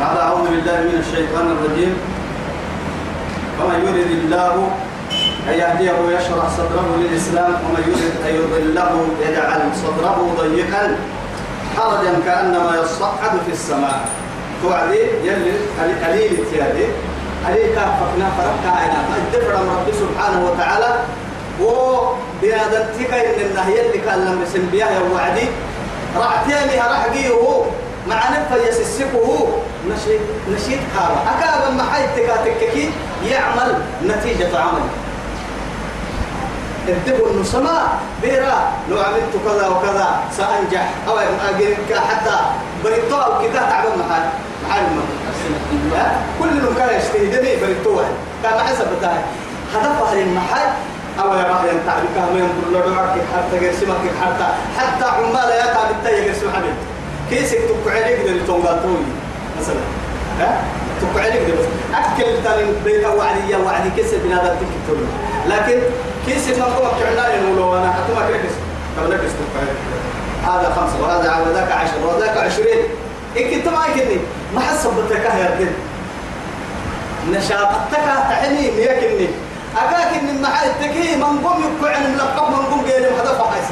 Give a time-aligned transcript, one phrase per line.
[0.00, 1.92] بعد أعوذ بالله من الشيطان الرجيم.
[3.60, 4.54] ومن يرد الله
[5.48, 8.92] أن يهديه ويشرح صدره للإسلام ومن يرد أن يضله
[9.28, 10.96] يجعل صدره ضيقا
[11.76, 14.00] حرجا كأنما يصعد في السماء.
[14.62, 15.52] توعدي يلي
[16.04, 16.86] قليل تيادي
[17.46, 20.92] عليك فقنا فرقك عينا الدفر من رب سبحانه وتعالى.
[21.60, 21.66] و
[22.42, 25.46] بنادمتك إن النهي اللي كان لم يسم بها وعدي
[26.16, 29.48] رعتيني رحقيه مع نفا يسسكه
[29.88, 30.20] نشيد
[30.50, 31.18] نشيد كارا.
[31.32, 32.90] أكابا ما حي تكاتككي
[33.24, 34.82] يعمل نتيجة عمل.
[36.88, 40.90] الدبر النسماء بيرا لو عملت كذا وكذا سأنجح.
[41.08, 42.36] أو أجرك حتى
[42.84, 44.22] بريتو كذا تعبان محل
[44.68, 44.82] محل
[46.40, 48.00] كل من كان يجتهدني بريتو
[48.42, 49.20] كان حسب بتاعي.
[49.74, 50.68] هدفها للمحل
[51.20, 54.46] أو يا راح ينتعبك ما ينظر لدعك حتى يرسمك حتى
[54.78, 56.74] حتى عمال يا تعب التاي يرسم حبيب
[57.30, 58.96] كيسك تقعدك دل تونغاتوي
[59.60, 59.80] مثلا؟
[60.40, 60.64] ها؟
[61.00, 61.54] تقعدك دل
[61.94, 64.98] أكل تاني بيت وعدي وعدي كيس بنادم تكتب
[65.48, 65.80] لكن
[66.26, 68.54] كيس ما هو كعنا يقولوا أنا أتوما كركس.
[68.96, 69.68] طب لكس تقعد
[70.44, 72.78] هذا خمسة وهذا وذاك عشرة وذاك عشرين.
[73.36, 74.18] أنت ما يكني
[74.54, 75.72] ما حسبتك يا ردين
[77.30, 79.28] نشاطتك تعني ميكني
[79.76, 83.64] أكاك إن المحل تكي من قوم يقعن ملقب من قوم قيل هدف حيث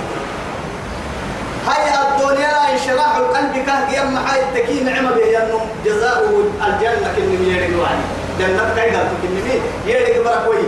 [1.69, 6.19] هاي الدنيا انشراح القلب كه يم محل تكي نعمة أنه جزاء
[6.67, 8.05] الجنة كن يريد وعلي
[8.39, 10.65] جنة كيدا تكن مين يريد بركوي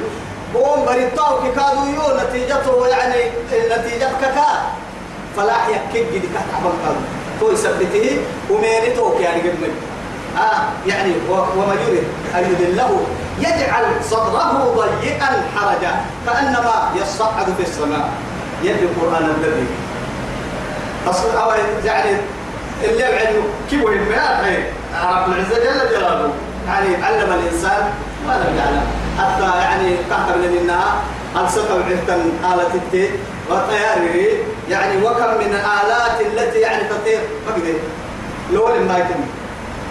[0.54, 2.02] قوم بريطاو كادو يو.
[2.20, 3.20] نتيجته يعني
[3.52, 4.46] نتيجتك كا
[5.36, 7.00] فلاح يكيد جدي كتعبان كادو.
[7.40, 8.18] تو يثبته
[8.50, 9.72] ومينته يعني قد
[10.38, 12.04] آه يعني وما يريد.
[12.34, 13.00] أن يدله
[13.38, 15.92] يجعل صدره ضيقا حرجا.
[16.26, 18.10] كأنما يصعد في السماء.
[18.62, 19.66] يلي القرآن الذي
[21.08, 21.50] أصل أو
[21.84, 22.16] يعني
[22.84, 24.40] اللي علم كيف وين ما
[25.04, 26.32] رب العزة جل جلاله.
[26.68, 27.90] يعني علم الإنسان
[28.26, 28.82] ما لم يعلم.
[29.18, 30.94] حتى يعني تحت من إنها
[31.36, 33.10] ألصق بعهدا آلة التي
[33.50, 34.28] وطياره.
[34.68, 37.20] يعني وكم من آلات التي يعني تطير.
[37.46, 37.74] ما قدر
[38.52, 39.20] لول ما يتم.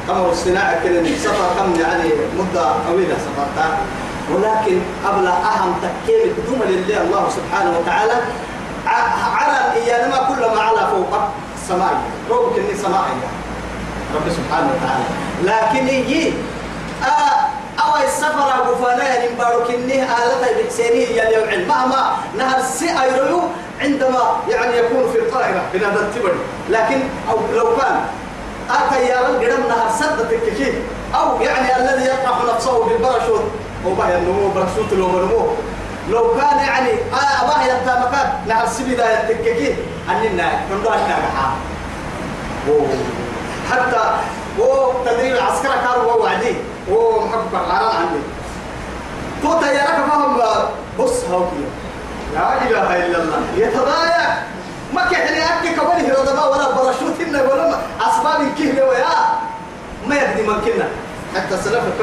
[0.09, 3.78] أمر الصناعة كده سفر كم يعني مدة طويلة سفرتها.
[4.33, 8.13] ولكن قبل أهم تكيل دم لله الله سبحانه وتعالى
[8.88, 11.19] على إيانا ما كل ما على فوق
[11.56, 11.94] السماء
[12.29, 13.03] روك إني سماء.
[14.16, 15.06] رب سبحانه وتعالى.
[15.44, 16.34] لكن يجي
[17.03, 17.39] آه
[17.84, 23.41] أو السفر أبو فلان بارك إني آلة بحسيني يلي العلم مهما نهر سي أيرو
[23.81, 26.39] عندما يعني يكون في القاهرة بنادى التبري
[26.69, 28.00] لكن أو لو كان
[28.69, 30.73] أتى يا رب قدم نهر سد تككي
[31.16, 33.44] أو يعني الذي يطرح نفسه بالباراشوت.
[33.85, 35.47] هو بقى النمو باراشوت لو منمو
[36.09, 38.27] لو كان يعني آه أباه يبتا مكان.
[38.47, 39.75] نهر سبيدا يتككي.
[40.09, 41.15] أننا نمدو أشنا
[43.71, 44.03] حتى
[44.59, 46.55] هو تدريب العسكرة كانوا هو وعدي.
[46.91, 48.21] هو محبب العران عندي.
[49.43, 50.41] تو تيارك فهم
[50.99, 51.63] بص هاوكي
[52.33, 53.41] لا إله إلا الله.
[53.57, 54.29] يتضايق
[54.93, 59.15] ما كحني أكي كبني هرودما ولا برشوت إنه ولا أسباب كهنة ويا
[60.07, 60.87] ما يقدي من كنا.
[61.35, 62.01] حتى سلفك.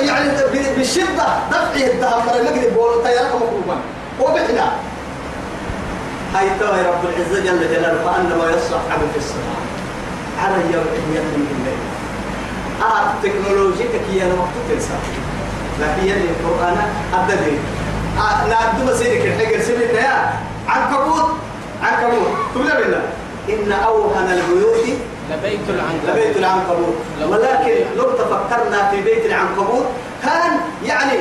[0.00, 0.30] يعني
[0.76, 3.76] بالشدة دفع الدهم مرة مقلب بولو تيارك مقلوبا
[4.20, 4.72] وبحنا.
[6.34, 9.60] هاي توي رب العزة جل جلاله فأنما يصعد في السماء
[10.42, 11.78] على يوم من الليل.
[12.82, 14.94] آه تكنولوجيا كي أنا وقت تنسى
[15.80, 16.76] لكن يلي القرآن
[17.14, 17.56] أبدي
[18.18, 20.32] آه نعدو مسيرك الحجر سبيلنا يا
[20.68, 21.30] عنكبوت
[21.82, 23.02] عنكبوت تقول بالله
[23.48, 24.98] إن أوهن البيوت
[25.30, 26.10] لبيت العنكبوت.
[26.10, 26.96] لبيت العنكبوت.
[27.28, 29.86] ولكن لو تفكرنا في بيت العنكبوت
[30.22, 30.50] كان
[30.84, 31.18] يعني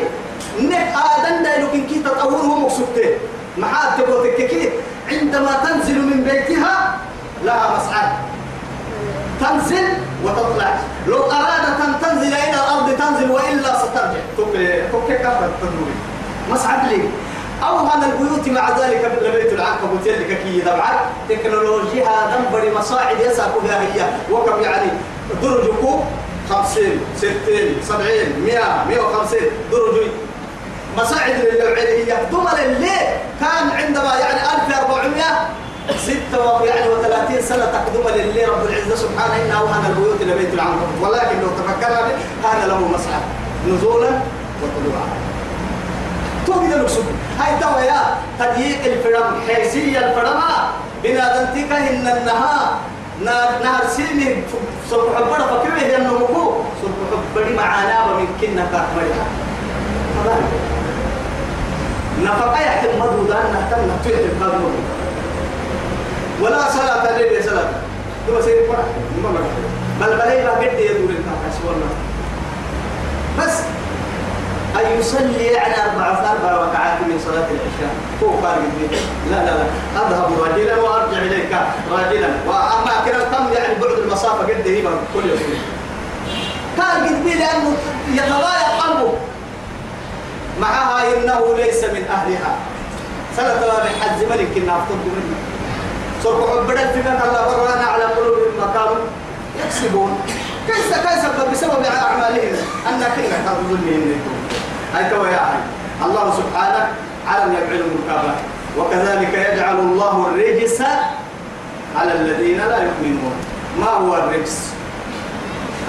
[0.60, 3.18] نك آدم دا لكن كي تطوره مقصودته
[3.58, 4.02] محاد
[4.38, 4.70] كي
[5.12, 6.98] عندما تنزل من بيتها
[7.44, 8.10] لها مسعد.
[9.42, 9.88] تنزل
[10.24, 10.80] وتطلع.
[11.08, 14.20] لو أرادت أن تنزل إلى الأرض تنزل وإلا سترجع.
[14.38, 15.96] تكري كفر تنوري
[16.52, 17.10] مسعد لي.
[17.68, 24.06] أوهن البيوت مع ذلك لبيت العنكبوت يلي كي دبعت تكنولوجيا دنبري مصاعد يساكو هي.
[24.32, 24.92] وكم يعني؟
[25.42, 26.00] درجكو
[26.50, 29.48] خمسين ستين سبعين مئة مئة وخمسين.
[29.72, 30.08] درج
[30.98, 32.98] مصاعد للعلية دمر اللي
[33.40, 35.24] كان عندما يعني 1400
[35.98, 39.46] ستة يعني وثلاثين سنة تقدم لله رب العزة سبحانه.
[39.46, 42.12] إنه أوهن البيوت لبيت العنكبوت ولكن لو تفكرنا
[42.44, 43.22] كان له مسعد
[43.68, 44.10] نزولا
[44.64, 45.08] وطلوعا.
[46.46, 47.06] توقد المقصود.
[47.40, 48.02] هاي توا يا
[48.40, 50.50] تضييق الفرم حيثية الفرما
[51.04, 52.80] بنادنتك إن النها
[53.64, 54.36] نهر سيني
[54.90, 56.98] صرف حبنا فكره هي النمو صرف
[57.36, 59.26] حبنا معانا ومن كنا كاتمرها
[62.24, 64.70] نفقا يحتم مدو دان نهتم نتويت القدر
[66.42, 67.70] ولا صلاة ليلة صلاة.
[68.28, 68.86] دو سيد فرح
[70.02, 71.90] بل بلي ما قد يدور الكاكاس والله
[73.40, 73.54] بس
[74.76, 77.94] أن يصلي يعني أربع أربع ركعات من صلاة العشاء.
[78.24, 78.60] هو قال
[79.32, 79.66] لا لا لا.
[80.02, 81.56] أذهب راجلا وأرجع إليك
[81.92, 82.30] راجلا.
[82.48, 84.82] وأما كده كم يعني بعد المسافة قد هي
[85.14, 85.40] كل يوم.
[86.78, 87.78] كان قد لأنه
[88.14, 89.14] يتضايق قلبه.
[90.62, 92.56] معها إنه ليس من أهلها.
[93.38, 95.38] سنة من حج ملك كنا أفضل منه.
[96.24, 98.98] سوف عبدا في من الله ورانا على قلوبهم مقام.
[99.66, 100.20] يكسبون.
[100.68, 102.56] كيف كيف بسبب أعمالهم؟
[102.90, 104.33] أن كنا تظن منكم
[104.94, 105.42] هاي كوا يا
[106.06, 106.88] الله سبحانه
[107.28, 108.36] علم يفعل المكابرة
[108.78, 110.82] وكذلك يجعل الله الرجس
[111.96, 113.36] على الذين لا يؤمنون.
[113.80, 114.70] ما هو الرجس؟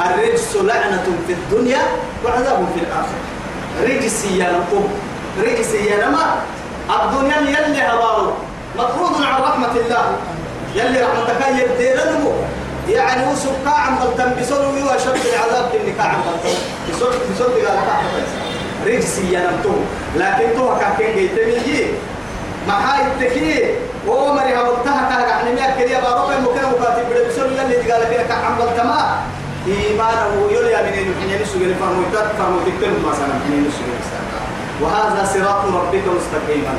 [0.06, 1.82] الرجس لعنة في الدنيا
[2.24, 3.22] وعذاب في الآخرة.
[3.82, 4.88] رجس يا نقوم.
[5.42, 6.36] رجس يا نما
[6.90, 8.32] الدنيا يلي هبارو
[8.78, 10.16] مطرود عن رحمة الله.
[10.74, 12.32] يلي رحمتك يدير نمو
[12.88, 16.56] يعني وسب كاعم غلطان بسولو يواشد العذاب كني كاعم غلطان
[16.90, 18.04] بسول بسول قال كاعم
[18.86, 19.74] رجسي ينمتو
[20.16, 21.86] لكن تو كاكين جيتمي
[22.68, 23.74] ما هاي التكي
[24.08, 28.26] هو مري هبطها كا يعني ما كريا باروك ممكن مكاتب بده بسول اللي قال لك
[28.28, 29.16] كعم تما
[29.66, 33.94] إيمانه يولي من الحين نسوي فرموتات فرموتك مثلا حين نسوي
[34.82, 36.74] وهذا صراط ربك مستقيما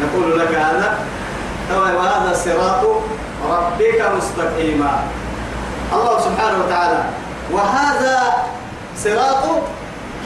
[0.00, 0.98] نقول لك هذا
[1.72, 2.86] وهذا صراط
[3.50, 5.02] ربك مستقيما
[5.92, 7.04] الله سبحانه وتعالى
[7.52, 8.32] وهذا
[8.96, 9.44] صراط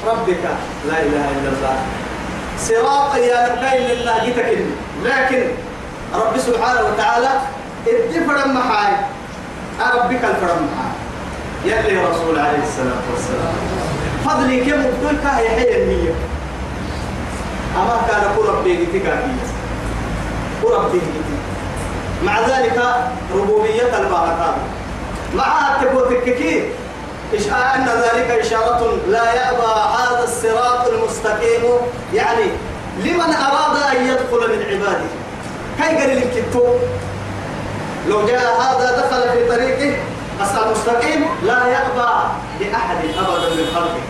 [0.07, 0.45] ربك
[0.89, 1.77] لا إله إلا الله.
[2.59, 4.51] صراط يا نبين لله جتك
[5.05, 5.43] لكن
[6.15, 7.33] رب سبحانه وتعالى
[7.89, 8.93] اتفرم محاي.
[9.81, 10.95] ربك الفرم محاي.
[11.65, 13.55] يلي رسول عليه الصلاة والسلام.
[14.25, 16.15] فضلي كم قلت كاي حي النية.
[17.77, 19.07] أما كان قرب بيجتك
[20.63, 21.29] قرب بيجتك
[22.25, 22.79] مع ذلك
[23.35, 24.55] ربوبية البركات.
[25.35, 26.63] مع التكوتككي
[27.35, 31.63] أن ذلك إشارة لا يأبى هذا الصراط المستقيم.
[32.15, 32.45] يعني
[32.99, 35.09] لمن أراد أن يدخل من عباده.
[35.79, 36.65] كي قال الكتو؟
[38.09, 39.99] لو جاء هذا دخل في طريقه
[40.43, 42.11] أصل مستقيم لا يأبى
[42.61, 44.03] لأحد أبدا من خلقه.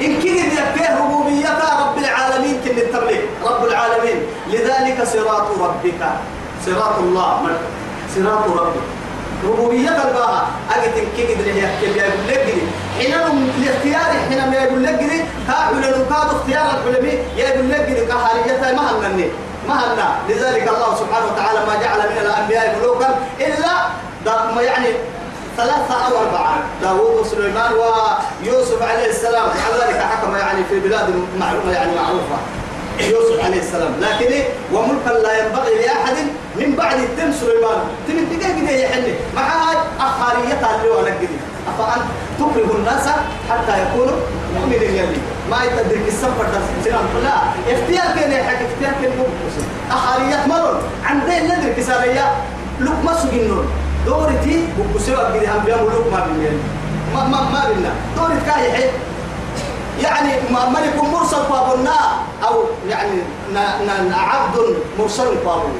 [0.00, 1.48] إن كنت يكيه ربوبية
[1.80, 4.22] رب العالمين كن التبليغ رب العالمين.
[4.46, 6.02] لذلك صراط ربك.
[6.66, 7.48] صراط الله.
[8.16, 8.99] صراط ربك.
[9.44, 10.46] ربوبية الباها
[10.76, 12.60] أجد كي قدر يحكي يقول لك قدر
[12.98, 13.14] حين
[13.58, 18.90] الاختيار حين ما يقول لك قدر كاحل نكاد اختيار الحلمي يقول لك قدر كحالية ما
[18.90, 19.28] هنني
[19.68, 23.72] ما هنا لذلك الله سبحانه وتعالى ما جعل من الأنبياء ملوكا إلا
[24.54, 24.88] ما يعني
[25.56, 26.62] ثلاثة أو أربعة.
[26.82, 29.44] داوود وسليمان ويوسف عليه السلام.
[29.44, 32.36] وكذلك حكم يعني في بلاد معلومة يعني معروفة.
[33.00, 33.92] يوسف عليه السلام.
[34.00, 36.16] لكن؟ وملكا لا ينبغي لأحد
[36.60, 37.80] من بعد التم سليمان.
[38.08, 41.28] تم دقيقة كده يحل مع هاي أخارية اللي هو نقدي
[41.68, 42.04] أفأنت
[42.38, 43.08] تكره الناس
[43.50, 44.16] حتى يكونوا
[44.54, 45.18] مؤمنين يلي
[45.50, 46.46] ما يتدرك السفر
[46.84, 47.04] سلام.
[47.24, 47.36] لا
[47.72, 49.12] اختيار كان يحكي اختيار كان
[49.90, 52.32] أخارية مرون عندين ندرك سارية.
[52.80, 53.66] لك ما سجنون.
[54.06, 56.56] دورتي بكسوا كده هم بيعملوا لك ما بيني
[57.14, 58.90] ما ما ما بينا دورتك كاي
[60.02, 61.96] يعني ملك مرسل بابنا
[62.48, 63.20] أو يعني
[64.12, 65.72] عبد مرسل بابنا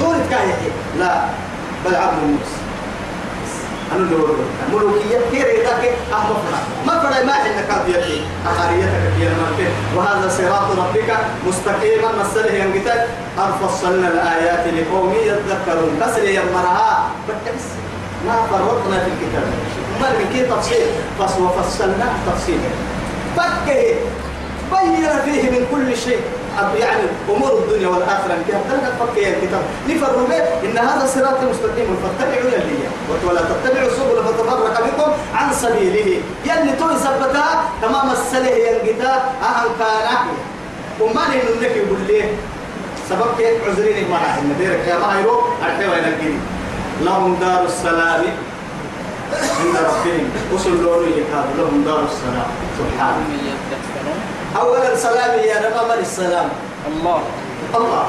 [0.00, 0.54] دورت كاية
[0.98, 1.24] لا
[1.84, 2.58] بل عبد مرسل
[3.96, 4.36] أنا دور
[4.72, 8.88] ملوكية كير يدك أهم فرع ما فرع ما عندك كافيتي أخاريتك
[9.18, 12.08] كير مركب وهذا صراط ربك مستقيما.
[12.20, 13.00] مسألة ينقتل.
[13.38, 16.00] أرفصلنا الآيات لقوم يذكرون.
[16.02, 17.64] بس يمرها بس
[18.26, 19.46] ما فرطنا في الكتاب.
[20.00, 20.86] ما كي تفصيل.
[21.20, 22.70] بس وفصلناه تفصيلا.
[23.36, 23.94] فكه.
[24.72, 26.20] بين فيه من كل شيء.
[26.78, 30.10] يعني أمور الدنيا والآخرة انت هتلقى فكه يا الكتاب نفر
[30.64, 31.96] إن هذا صراط مستقيم.
[32.02, 32.78] فاتبعوا يلي
[33.26, 36.20] ولا تتبعوا السبل فتفرق بكم عن سبيله.
[36.44, 39.12] يلي تو ثبتها تمام السله ينقتا
[39.42, 40.26] اهم كان
[41.00, 42.22] وما انك يقول لي
[43.08, 46.38] سبب كيف عذرين ما راح نديرك يا ما يروح ارحوا ينقني
[47.02, 48.24] لهم دار السلام.
[49.32, 50.30] عند ربهم.
[50.54, 52.50] وصل لون يكاد لهم دار السلام.
[52.78, 53.26] سبحانه
[54.56, 56.48] أولا سلام يا نبى من السلام؟
[56.88, 57.20] الله.
[57.74, 58.06] الله.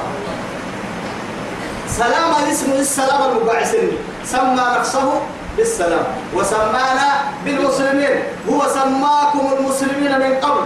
[1.90, 3.92] سلام الاسم السلام المبعثني
[4.26, 5.22] سمى نفسه
[5.58, 6.06] بالسلام.
[6.36, 7.10] وسمانا
[7.46, 8.16] بالمسلمين.
[8.50, 10.66] هو سماكم المسلمين من قبل.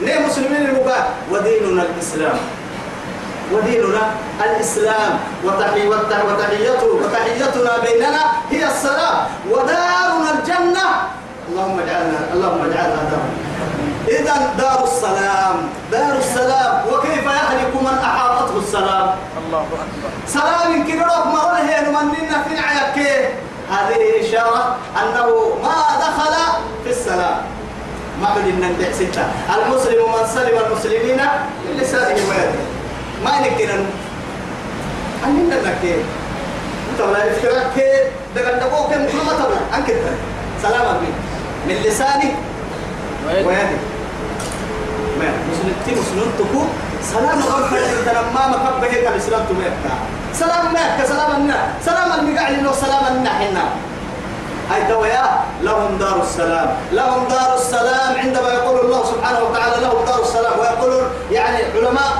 [0.00, 2.38] ليه مسلمين المباح وديننا الإسلام.
[3.52, 4.04] وديننا
[4.44, 5.12] الإسلام.
[5.44, 9.16] وتحي وتحيته وتحيتنا بيننا هي السلام.
[9.50, 10.86] ودارنا الجنة.
[11.48, 13.43] اللهم اجعلنا اللهم اجعلنا دار
[14.34, 15.56] إذا دار السلام
[15.92, 19.10] دار السلام وكيف يهلك من أحاطته السلام؟
[19.46, 20.10] الله أكبر.
[20.26, 22.98] سلام كبيرك ما هو هي من في عيك
[23.70, 25.26] هذه إشارة أنه
[25.62, 26.34] ما دخل
[26.84, 27.36] في السلام.
[28.22, 29.24] ما بدنا ستة.
[29.54, 31.20] المسلم من سلم المسلمين
[31.64, 32.62] من لسانه ويده.
[33.24, 33.86] ما نكتنا
[35.24, 36.04] أننا نكتنا
[36.92, 39.94] أنت ولا يفترك كي دقل دقوك كل ما تبع أنك
[40.62, 40.96] سلام
[41.68, 42.32] من لسانه
[43.26, 43.93] ويده.
[45.18, 46.62] ما مسلم تي مسلم تكو
[47.12, 49.94] سلام غرفة انت لما ما كبه هيك الاسلام تميكا
[50.34, 53.64] سلام مكة سلام النا سلام المقعد لو سلام النا حنا
[54.70, 55.24] هاي تويا
[55.62, 56.68] لهم دار السلام.
[56.92, 60.52] لهم دار السلام عندما يقول الله سبحانه وتعالى لهم دار السلام.
[60.60, 62.12] ويقول يعني علماء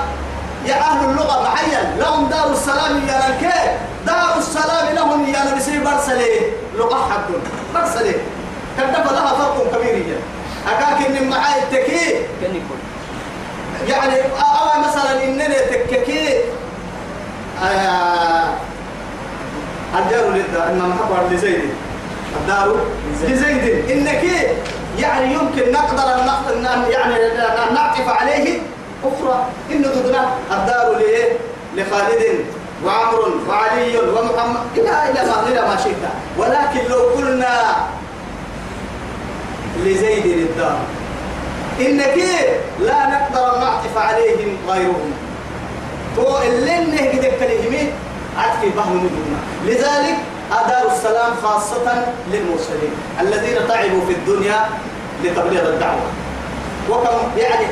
[0.65, 3.59] يا أهل اللغة معين لهم دار السلام يا رنكي
[4.05, 7.33] دار السلام لهم يا نبسي برسلي لغة حد
[7.75, 8.15] برسلي
[8.77, 10.19] كدف لها فرق كبير جدا
[10.67, 12.15] أكاك من معاي التكي.
[13.87, 16.39] يعني أو مثلا إنني تككي.
[17.63, 18.53] آه
[19.99, 21.61] الجار للدار إنما محبر لزيد
[22.41, 22.75] الدار
[23.23, 23.89] لزيد.
[23.91, 24.23] إنك
[24.99, 27.15] يعني يمكن نقدر أن يعني
[27.73, 28.59] نعطف عليه
[29.03, 29.45] أخرى.
[29.71, 31.37] إنه ضدنا الدار ليه
[31.75, 32.45] لخالد
[32.85, 34.59] وعمر وعلي ومحمد.
[34.75, 36.03] إلى إلى ما إلى ما شئت.
[36.37, 37.75] ولكن لو قلنا
[39.83, 40.79] لزيد الدار
[41.79, 42.17] إنك
[42.79, 45.11] لا نقدر نعطف عليهم غيرهم.
[46.15, 47.91] تو اللي نهجد كلمة
[48.37, 49.09] عطف بهم
[49.65, 50.17] لذلك
[50.51, 54.69] أدار السلام خاصة للمرسلين الذين تعبوا في الدنيا
[55.23, 56.07] لتبليغ الدعوة.
[56.89, 57.65] وكم يعني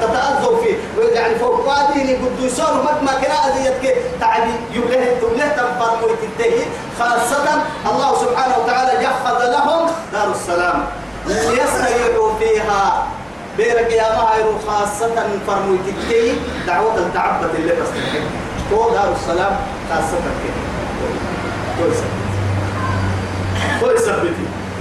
[0.00, 0.76] تتأذوا فيه
[1.14, 6.64] يعني فوق واديني قد يصور ما كنا أذيتك تعبي يبله تبله تنفر ويتنتهي
[6.98, 10.84] خاصة الله سبحانه وتعالى يحفظ لهم دار السلام
[11.26, 13.06] ليستريحوا فيها
[13.56, 15.14] بيرك يا مهير خاصة
[15.46, 18.20] فرموا تكي دعوة التعبد اللي تستحق
[18.72, 19.56] هو دار السلام
[19.90, 20.62] خاصة كده
[21.78, 21.98] كويس
[23.80, 24.08] كويس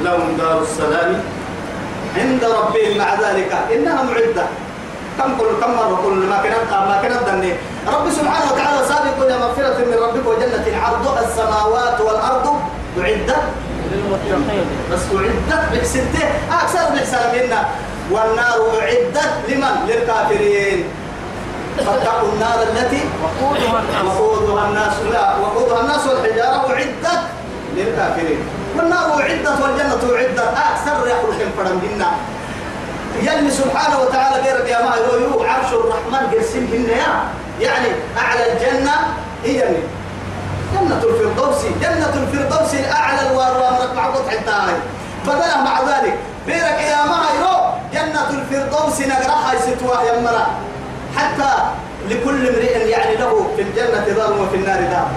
[0.03, 1.23] لهم دار السلام
[2.17, 3.51] عند ربهم مع ذلك.
[3.73, 4.45] إنها معدة.
[5.17, 7.53] كم كل كم مرة كل ما كانت ما كانت دني
[7.87, 12.59] رب سبحانه وتعالى سابق إلى مغفرة من ربك وجنة عرضها السماوات والأرض
[12.99, 13.43] أعدت
[14.91, 17.65] بس أعدت بحسنته أكثر بحسن منا
[18.11, 20.83] والنار أعدت لمن؟ للكافرين.
[21.77, 24.05] فاتقوا النار التي وقودها الناس.
[24.05, 26.71] وقودها الناس لا وقودها الناس والحجارة.
[26.71, 27.19] أعدت
[27.75, 28.39] للكافرين.
[28.77, 31.05] والنار أعدت والجنة أعدت أكثر
[31.51, 32.11] الفرم منا
[33.21, 37.23] يلي سبحانه وتعالى غيرك يا ما يو عرش الرحمن قسم يا
[37.61, 38.95] يعني أعلى الجنة
[39.43, 39.59] هي
[40.73, 41.61] جنة الفردوس.
[41.81, 43.95] جنة الفردوس الأعلى الوارد.
[43.95, 44.75] معبود حتى هاي
[45.27, 46.15] بدلا مع ذلك.
[46.47, 47.21] بيرك يا ما
[47.93, 49.53] جنة الفردوس نقرأها
[50.03, 50.47] يا مرا
[51.17, 51.53] حتى
[52.09, 55.07] لكل امرئ يعني له في الجنة دار وفي النار دار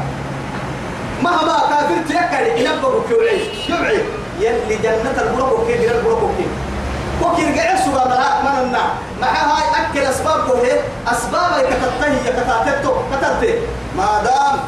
[1.22, 3.98] مهما كافر تيكل ينبغوا كيوعي يوعي
[4.40, 6.46] يلي جنة البلوك كي غير البلوك كي
[7.22, 8.84] وكي رجع سوا ملاك من النا
[9.20, 13.58] مع هاي أكل أسباب هي أسباب كتطهي كتاتتو كترتي.
[13.96, 14.60] ما دام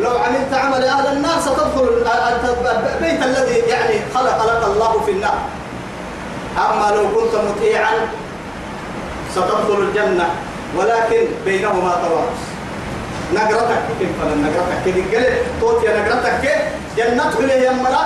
[0.00, 2.04] لو عملت عمل أهل النار ستدخل
[2.94, 5.38] البيت الذي يعني خلق لك الله في النار.
[6.56, 7.92] أما لو كنت مطيعا
[9.32, 10.28] ستدخل الجنة.
[10.76, 12.42] ولكن بينهما توارث
[13.34, 15.26] نقرتك كيف فلان نقرتك كيف قال
[15.60, 16.62] توت يا نقرتك كيف؟
[16.96, 18.04] جنته له يمرا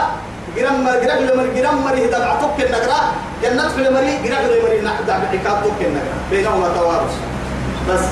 [0.56, 3.00] جرام جرام لمر جرام مري هذا بعتك النقرة.
[3.42, 6.18] جنته له مري جرام له مري نحد بعكاتك النقرة.
[6.30, 7.14] بينهما توارث.
[7.88, 8.04] بس.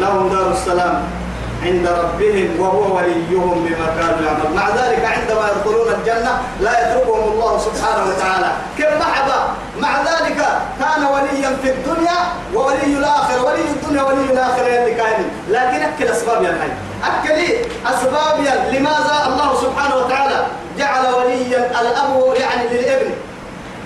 [0.00, 1.17] لهم دار السلام.
[1.62, 4.56] عند ربهم وهو وليهم بما كانوا يعملون.
[4.56, 8.50] مع ذلك عندما يدخلون الجنة لا يتركهم الله سبحانه وتعالى.
[8.78, 9.38] كم محبة
[9.80, 10.36] مع ذلك
[10.80, 12.18] كان وليا في الدنيا
[12.54, 13.44] وولي الآخرة.
[13.44, 16.70] ولي الدنيا ولي الآخرة اللي كان لكن أكل أسباب يا الحي.
[17.04, 17.54] أكل
[17.86, 18.40] أسباب
[18.72, 20.46] لماذا الله سبحانه وتعالى
[20.78, 23.10] جعل وليا الأب يعني للابن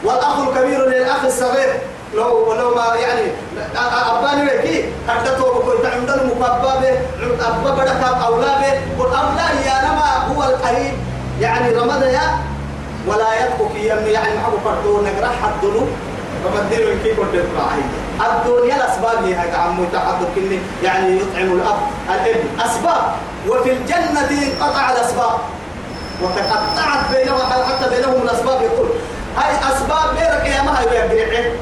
[0.04, 1.80] والأخ الكبير للأخ الصغير.
[2.14, 3.32] لو لو ما يعني
[4.10, 6.98] أباني وكي حدثوا بكل عندنا مكبابة
[7.40, 8.80] أبا بدك أولابة.
[8.98, 10.94] والأولى يا نما هو القريب.
[11.40, 12.38] يعني رمضان يا
[13.06, 15.86] ولا يبكي يمني يعني محبو فردو نقرأ حدلو
[16.44, 17.44] فمدينه كيف قلت
[18.20, 21.78] الدنيا الأسباب هي هكا عمو تحدث كني يعني يطعم الأب
[22.08, 23.02] الابن أسباب.
[23.48, 25.38] وفي الجنة قطع الأسباب.
[26.22, 28.88] وتقطعت بينهم حتى بينهم الأسباب يقول.
[29.36, 31.52] هاي أسباب غيرك يا ما هي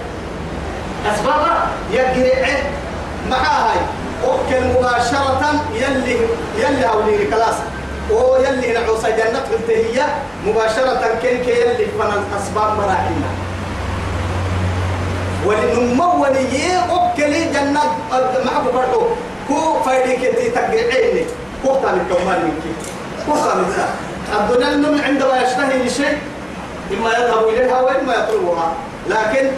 [1.01, 1.47] يقرعين أسباب
[1.93, 2.65] يقرعين
[3.31, 3.79] مع هاي
[4.25, 6.17] أكل مباشرة يلي
[6.59, 7.55] يلي أولي كلاس
[8.11, 10.05] أو يلي نعوص جنة هي
[10.47, 13.31] مباشرة كن كي يلي فن الأسباب مراحلنا.
[15.47, 17.83] ولنمو ولي أكل جنة
[18.45, 19.07] معك برضو
[19.49, 21.25] كو فايدك تي تقرعيني
[21.65, 22.77] كو تامي كمان منك.
[23.27, 23.65] كو تامي
[24.41, 25.87] الدنيا النم عندما يشتهي
[26.93, 28.73] إما يذهب إليها وإما يطلبها.
[29.09, 29.51] لكن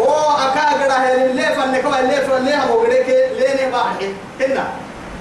[0.00, 4.14] هو أكاغرا هي اللي فنك واللي فنك هو غريك لين باحي.
[4.40, 4.64] هنا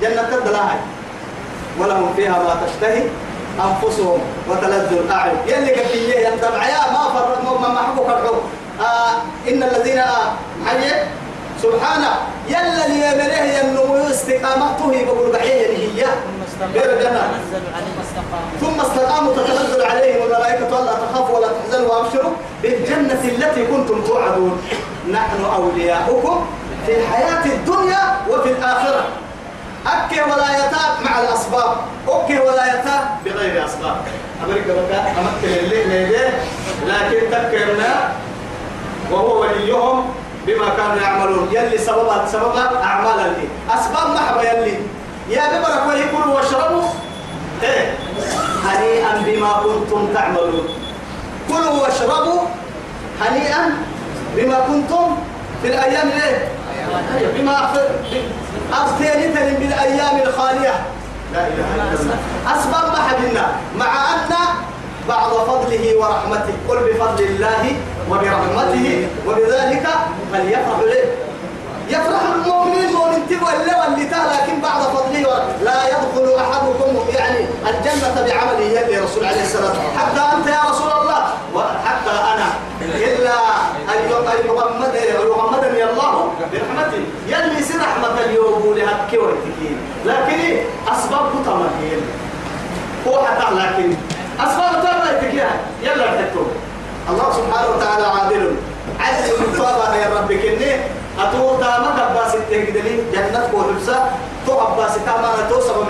[0.02, 0.78] جنة الدلاهي
[1.80, 3.04] ولهم فيها ما تشتهي
[3.60, 5.38] أنفسهم وتلذ الأعين.
[5.48, 8.42] يلي كفية ينتبع يا ما فرق ما محبوك الحب
[8.82, 9.14] آه
[9.50, 10.32] إن الذين آه
[10.68, 10.92] حي
[11.64, 12.10] سبحانه
[12.48, 16.06] يلا اللي يمره ينمو استقامته يقول بحية هي.
[18.62, 22.32] ثم استقاموا تتنزل عليهم الملائكة ألا تخافوا ولا تحزنوا وأبشروا
[22.64, 24.62] بالجنة التي كنتم توعدون.
[25.12, 26.46] نحن أولياؤكم
[26.86, 29.04] في الحياة الدنيا وفي الآخرة.
[29.88, 31.78] أكي ولايتها مع الأسباب.
[32.08, 33.96] أوكي ولايتها بغير أسباب.
[34.46, 36.44] أمريكا بقى أمكن اللي ليه
[36.88, 38.12] لكن تكرنا
[39.12, 40.14] وهو وليهم
[40.48, 41.50] بما كانوا يعملون.
[41.52, 44.80] يلي سبب سبب أعمال اللي أسباب محبة يلي.
[45.32, 46.84] يا ببرك ويكلوا واشربوا.
[47.64, 47.94] إيه.
[48.66, 50.68] هنيئا بما كنتم تعملون.
[51.50, 52.42] كلوا واشربوا
[53.22, 53.78] هنيئا
[54.36, 55.18] بما كنتم
[55.62, 56.48] في الأيام ليه
[57.36, 57.56] بما
[58.74, 60.74] أفتينتني بالأيام الخالية.
[61.34, 62.18] لا إله إلا الله.
[63.78, 64.34] مع أن
[65.10, 66.54] بعض فضله ورحمته.
[66.70, 67.64] قل بفضل الله
[68.10, 69.08] وبرحمته.
[69.28, 69.86] وبذلك
[70.34, 71.04] فليفرح له
[71.90, 77.46] يفرح المؤمنين مؤمن تبغى اللي واللي لكن بعد فضله ور- لا يدخل احدكم يعني
[77.94, 79.98] الجنه بعمله يلي رسول عليه الصلاة والسلام.
[79.98, 81.22] حتى أنت يا رسول الله.
[81.56, 82.40] وحتى أن
[83.00, 83.28] ي-
[83.94, 84.96] أن يغمد
[85.26, 87.04] يغمدني الله برحمته.
[87.28, 90.58] يلي سي رحمة اليوم لهك ويتكين لكن؟
[90.94, 91.70] أسباب كتمه
[93.08, 93.94] هو حتى لكن
[94.40, 95.52] أسباب ترى يتكيها
[95.84, 96.48] يلا تكتب
[97.10, 98.56] الله سبحانه وتعالى عادل.
[99.00, 100.72] عدل من طابع يا رب كني.
[101.20, 104.00] أتو دامك أباس التهجدلي جنة وحبسة
[104.48, 105.88] تو أباس تاما تو سبب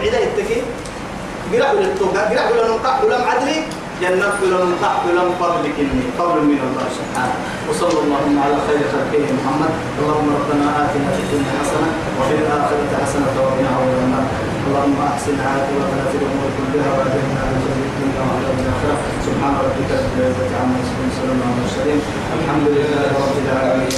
[1.52, 3.58] عدا التكي قرأ للتوقع قرأ لنقع لم عدلي
[4.02, 6.04] جنة لم نقع لم فضل كني.
[6.20, 7.36] فضل من الله سبحانه.
[7.70, 9.72] وصلى اللهم على خير خلقه محمد.
[10.00, 14.26] اللهم ربنا آتنا في الدنيا حسنة وفي الآخرة حسنة وقنا عذاب النار.
[14.68, 18.96] اللهم أحسن عاقبتنا في الأمور كلها واجعلنا من شر الدنيا وعذاب الآخرة.
[19.26, 21.08] سبحان ربك رب العزة عما يصفون.
[21.12, 22.00] وسلام على المرسلين.
[22.38, 23.92] الحمد لله رب العالمين.